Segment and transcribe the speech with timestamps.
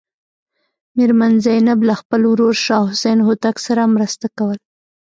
[0.95, 4.61] میرمن زینب له خپل ورور شاه حسین هوتک سره مرسته کوله.